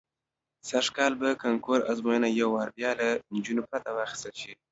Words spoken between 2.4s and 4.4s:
وار بیا له نجونو پرته واخیستل